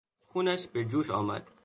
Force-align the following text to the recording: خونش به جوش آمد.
خونش 0.27 0.67
به 0.67 0.85
جوش 0.85 1.09
آمد. 1.09 1.47